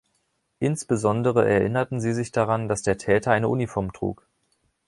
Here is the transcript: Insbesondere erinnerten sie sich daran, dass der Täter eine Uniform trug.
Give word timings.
Insbesondere 0.57 1.47
erinnerten 1.47 1.99
sie 2.01 2.13
sich 2.13 2.31
daran, 2.31 2.67
dass 2.67 2.81
der 2.81 2.97
Täter 2.97 3.33
eine 3.33 3.49
Uniform 3.49 3.93
trug. 3.93 4.25